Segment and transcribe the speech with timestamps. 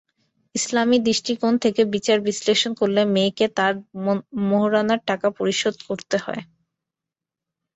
[0.55, 3.73] ইসলামি দৃষ্টিকোণ থেকে বিচার-বিশ্লেষণ করলে মেয়েকে তার
[4.43, 6.41] মোহরানার টাকা পরিশোধ করতে হয়।